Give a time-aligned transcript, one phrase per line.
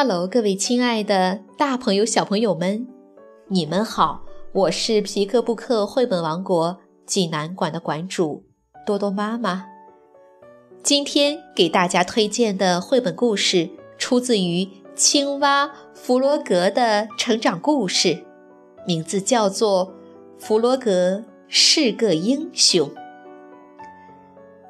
[0.00, 2.86] Hello，各位亲爱的大朋友、小朋友们，
[3.48, 4.22] 你们好！
[4.52, 8.44] 我是皮克布克绘本王国济南馆的馆主
[8.86, 9.66] 多多妈妈。
[10.84, 18.24] 今天给大家推荐的绘本故事出自于青蛙弗罗格的成长故事，
[18.86, 19.86] 名字叫做
[20.38, 22.88] 《弗罗格是个英雄》。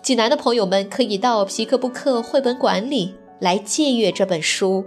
[0.01, 4.87] 济南的朋友们可以到皮克布克绘本馆里来借阅这本书。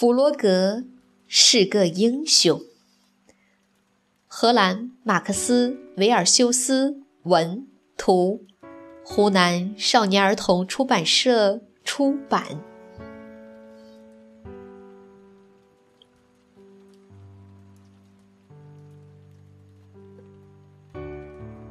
[0.00, 0.84] 弗罗格
[1.26, 2.60] 是个英雄。
[4.28, 8.44] 荷兰马克思·维尔修斯文图，
[9.04, 12.60] 湖南少年儿童出版社出版。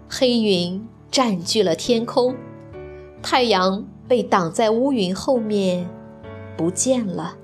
[0.10, 2.36] 黑云占据了天空，
[3.24, 5.90] 太阳被挡在乌云后面，
[6.58, 7.38] 不见了。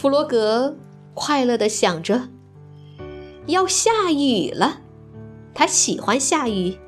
[0.00, 0.78] 弗罗格
[1.12, 2.30] 快乐地想着
[3.44, 4.80] ：“要下雨了。”
[5.52, 6.78] 他喜欢下雨。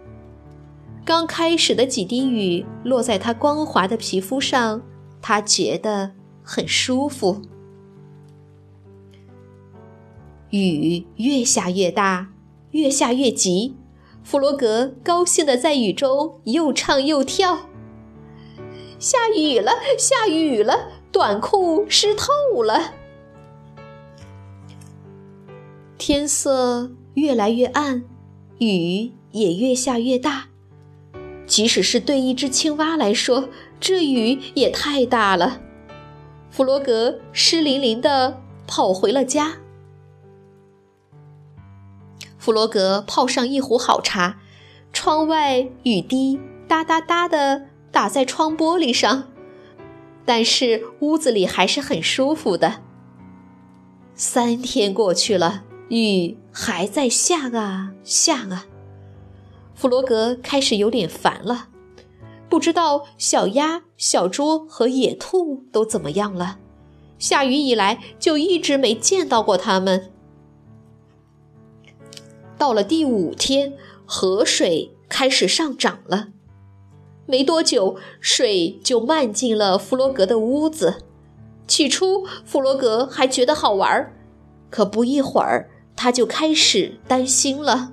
[1.04, 4.80] 刚开始的几滴雨落在他光滑的皮肤上，
[5.20, 7.42] 他觉得很舒服。
[10.48, 12.28] 雨越下越大，
[12.70, 13.76] 越下越急。
[14.24, 17.68] 弗罗格高兴地在雨中又唱又跳
[18.98, 22.94] ：“下雨了，下雨了，短裤湿透了。”
[26.04, 28.02] 天色越来越暗，
[28.58, 30.46] 雨也越下越大。
[31.46, 33.48] 即使是对一只青蛙来说，
[33.78, 35.60] 这雨也太大了。
[36.50, 39.58] 弗罗格湿淋淋的跑回了家。
[42.36, 44.40] 弗罗格泡上一壶好茶，
[44.92, 49.28] 窗外雨滴哒哒哒的打在窗玻璃上，
[50.24, 52.80] 但是屋子里还是很舒服的。
[54.16, 55.62] 三天过去了。
[56.00, 58.64] 雨还在下啊下啊，
[59.74, 61.68] 弗罗格开始有点烦了，
[62.48, 66.56] 不知道小鸭、小猪和野兔都怎么样了。
[67.18, 70.10] 下雨以来就一直没见到过他们。
[72.56, 73.74] 到了第五天，
[74.06, 76.28] 河水开始上涨了，
[77.26, 81.02] 没多久水就漫进了弗罗格的屋子。
[81.66, 84.10] 起初，弗罗格还觉得好玩，
[84.70, 85.68] 可不一会儿。
[85.96, 87.92] 他就开始担心了。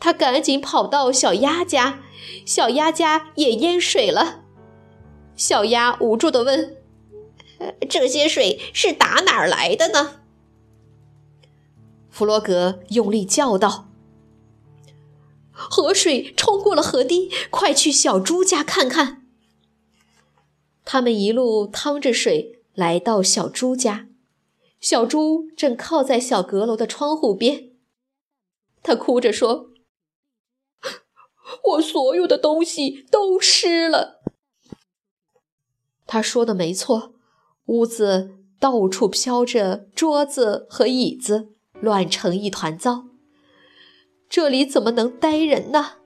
[0.00, 2.00] 他赶紧跑到小鸭家，
[2.44, 4.40] 小鸭家也淹水了。
[5.36, 6.76] 小鸭无助地问
[7.88, 10.20] ：“这些水是打哪儿来的呢？”
[12.10, 13.88] 弗洛格用力叫道
[15.50, 19.26] ：“河水冲过了河堤，快去小猪家看看。”
[20.84, 24.08] 他们一路趟着水来到小猪家。
[24.82, 27.70] 小猪正靠在小阁楼的窗户边，
[28.82, 29.70] 他哭着说
[31.70, 34.20] ：“我所有的东西都湿了。”
[36.04, 37.14] 他说的没错，
[37.66, 43.04] 屋子到处飘着桌子和椅子，乱成一团糟。
[44.28, 45.98] 这里怎么能待人呢？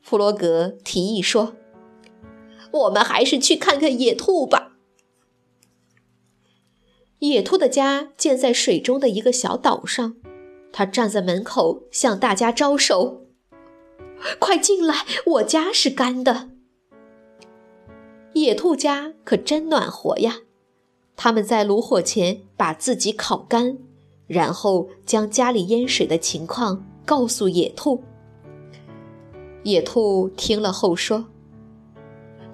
[0.00, 1.56] 弗洛格提议说
[2.70, 4.68] ：“我们还是去看看野兔吧。”
[7.20, 10.16] 野兔的家建在水中的一个小岛上，
[10.72, 13.26] 他站在门口向大家招手
[14.40, 16.48] ：“快进来，我家是干的。”
[18.32, 20.38] 野兔家可真暖和呀！
[21.14, 23.76] 他们在炉火前把自己烤干，
[24.26, 28.02] 然后将家里淹水的情况告诉野兔。
[29.64, 31.26] 野兔听了后说：“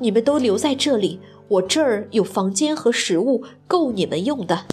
[0.01, 4.65] 你们都留在这里。”我这儿有房间和食物，够你们用的。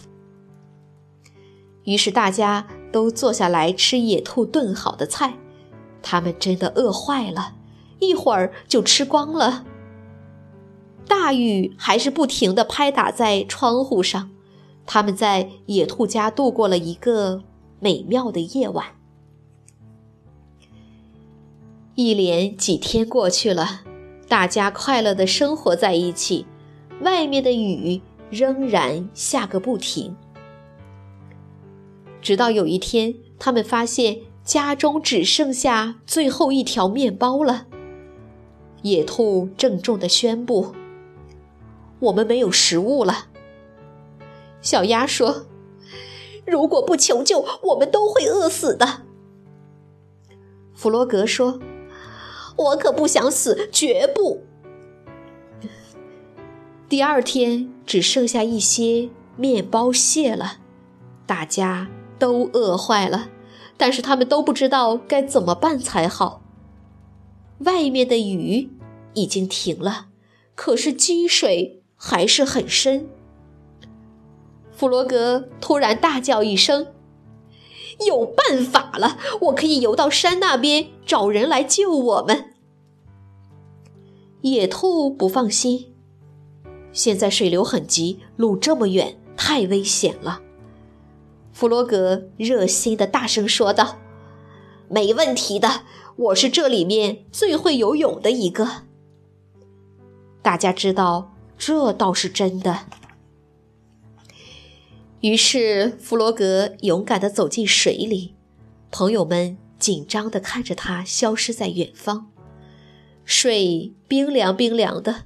[1.83, 5.35] 于是大家都坐下来吃野兔炖好的菜，
[6.01, 7.55] 他们真的饿坏了，
[7.99, 9.65] 一会儿就吃光了。
[11.07, 14.31] 大雨还是不停地拍打在窗户上，
[14.85, 17.43] 他们在野兔家度过了一个
[17.79, 18.85] 美妙的夜晚。
[21.95, 23.81] 一连几天过去了，
[24.27, 26.45] 大家快乐地生活在一起。
[27.01, 30.15] 外面的雨仍然下个不停。
[32.21, 37.67] 直到有一天，他们发现家中只剩下最后一条面包了。
[38.81, 40.73] 野兔郑重地宣布
[41.99, 43.27] ：“我们没有食物了。”
[44.61, 45.47] 小鸭说
[46.45, 49.03] ：“如果不求救，我们都会饿死的。”
[50.73, 51.59] 弗洛格说
[52.55, 54.43] ：“我可不想死，绝不。”
[56.93, 60.57] 第二天只剩下一些面包屑了，
[61.25, 63.29] 大家都饿坏了，
[63.77, 66.43] 但是他们都不知道该怎么办才好。
[67.61, 68.69] 外面的雨
[69.15, 70.09] 已经停了，
[70.53, 73.09] 可是积水还是很深。
[74.71, 76.93] 弗罗格突然大叫一声
[78.05, 79.17] ：“有办法了！
[79.41, 82.53] 我可以游到山那边找人来救我们。”
[84.41, 85.92] 野兔不放心，
[86.93, 90.41] 现在水流很急，路这么远，太危险了。
[91.51, 93.99] 弗罗格热心的大声说道
[94.89, 95.81] ：“没问题的，
[96.15, 98.83] 我是这里面最会游泳的一个。”
[100.41, 102.85] 大家知道，这倒是真的。
[105.21, 108.35] 于是，弗罗格勇敢地走进水里，
[108.91, 112.29] 朋友们紧张地看着他消失在远方。
[113.23, 115.23] 水冰凉冰凉的，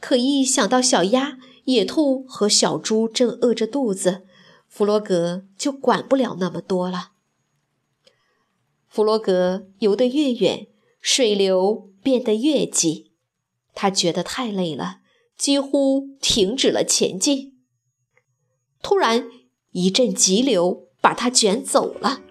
[0.00, 4.26] 可一想到小鸭、野兔和小猪正饿着肚子，
[4.68, 7.12] 弗罗格就管不了那么多了。
[8.88, 10.68] 弗罗格游得越远，
[11.00, 13.12] 水流变得越急，
[13.74, 15.00] 他觉得太累了，
[15.36, 17.58] 几乎停止了前进。
[18.82, 19.28] 突然，
[19.72, 22.22] 一阵急流把他卷走了。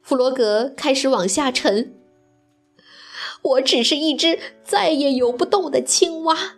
[0.00, 2.01] 弗罗格开始往下沉。
[3.42, 6.56] 我只是一只再也游不动的青蛙，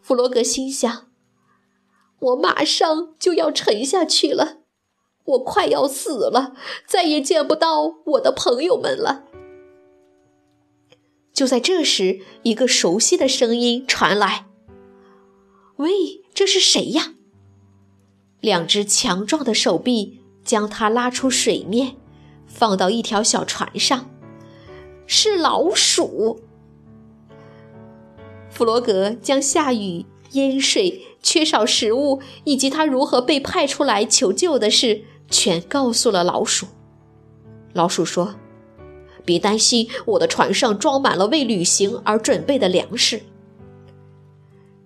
[0.00, 1.06] 弗罗格心想。
[2.20, 4.58] 我马上就要沉下去了，
[5.24, 6.54] 我快要死了，
[6.86, 9.24] 再也见不到我的朋友们了。
[11.32, 14.48] 就在这时，一个熟悉的声音传来
[15.76, 15.90] ：“喂，
[16.34, 17.14] 这是谁呀？”
[18.40, 21.96] 两只强壮的手臂将他拉出水面，
[22.46, 24.10] 放到一条小船上。
[25.12, 26.40] 是老鼠。
[28.48, 36.68] 弗罗格将下雨、淹水、缺少食物以及他如何被派出来求救的事，全告诉了老鼠。
[37.72, 38.36] 老鼠说
[39.26, 43.22] ：“别担心，我的船上装满了为旅行而准备的粮食。”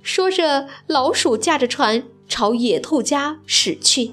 [0.00, 4.12] 说着，老鼠驾着船朝野兔家驶去，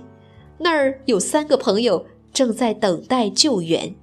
[0.57, 3.95] 那儿有三个朋友正在等待救援。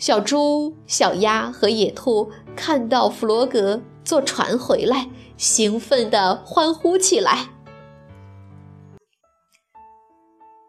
[0.00, 7.50] 小猪、小鸭和野兔看到弗罗格坐船回来，兴奋地欢呼起来。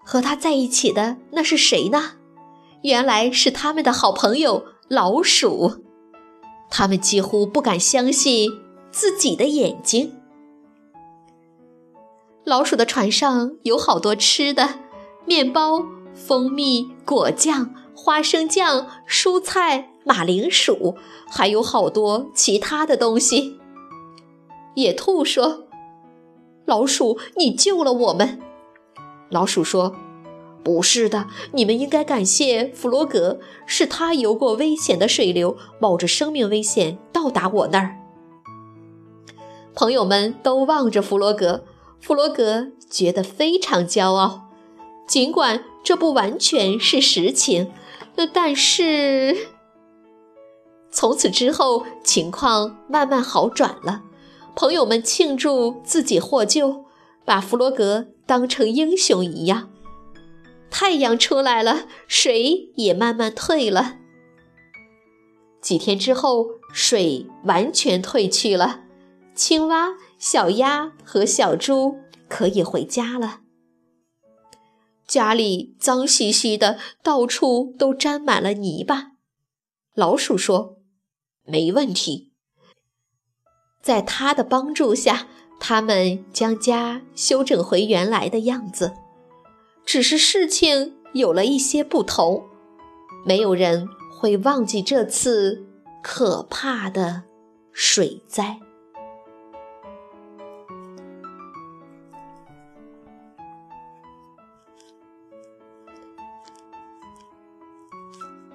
[0.03, 2.17] 和他在一起的那是谁呢？
[2.83, 5.85] 原来是他们的好朋友老鼠。
[6.69, 8.51] 他们几乎不敢相信
[8.91, 10.13] 自己的眼睛。
[12.43, 14.79] 老鼠的船上有好多吃的，
[15.25, 17.73] 面包、蜂蜜、果酱。
[18.03, 20.95] 花生酱、蔬菜、马铃薯，
[21.29, 23.59] 还有好多其他的东西。
[24.73, 25.67] 野兔说
[26.65, 28.39] ：“老鼠，你救了我们。”
[29.29, 29.95] 老鼠说
[30.65, 37.97] ：“不是的，你们应该感谢弗罗格，是他游过危险的水流，冒着生命危险到达我那儿。”
[39.75, 41.65] 朋友们都望着弗罗格，
[41.99, 44.49] 弗罗格觉得非常骄傲，
[45.07, 47.71] 尽管这不完全是实情。
[48.33, 49.35] 但是，
[50.91, 54.03] 从此之后，情况慢慢好转了。
[54.55, 56.85] 朋友们庆祝自己获救，
[57.25, 59.69] 把弗洛格当成英雄一样。
[60.69, 63.97] 太阳出来了，水也慢慢退了。
[65.61, 68.81] 几天之后，水完全退去了，
[69.35, 71.97] 青蛙、小鸭和小猪
[72.29, 73.40] 可以回家了。
[75.11, 79.11] 家里脏兮兮的，到处都沾满了泥巴。
[79.93, 80.77] 老鼠说
[81.43, 82.31] ：“没问题。”
[83.83, 85.27] 在他的帮助下，
[85.59, 88.93] 他们将家修整回原来的样子。
[89.85, 92.45] 只是事情有了一些不同，
[93.25, 95.65] 没有人会忘记这次
[96.01, 97.23] 可怕的
[97.73, 98.61] 水灾。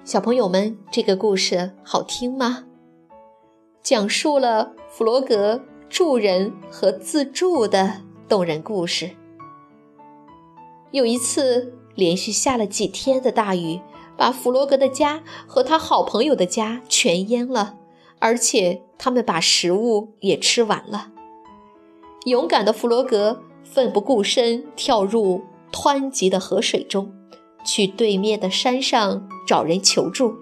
[0.07, 2.63] 小朋友们，这个故事好听吗？
[3.83, 9.09] 讲述了弗洛格助人和自助的动人故事。
[10.91, 13.81] 有一次，连续下了几天的大雨，
[14.15, 17.75] 把弗洛格的家和他好朋友的家全淹了，
[18.19, 21.11] 而且他们把食物也吃完了。
[22.27, 27.11] 勇敢的弗洛格奋不顾身跳入湍急的河水中，
[27.67, 30.33] 去对面的山上找人求助，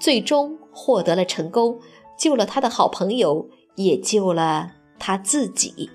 [0.00, 1.78] 最终获得了成功，
[2.18, 5.90] 救了他的好朋友，也救了他自己。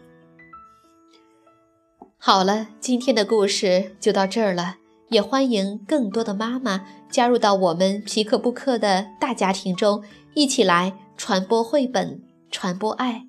[2.17, 4.77] 好了，今天的故事就到这儿了。
[5.09, 10.03] 也欢迎更多的妈妈加入到我们皮克布克的大家庭中，
[10.33, 13.25] 一起来传播绘本，传播爱。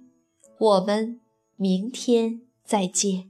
[0.58, 1.20] 我们
[1.56, 3.27] 明天再见。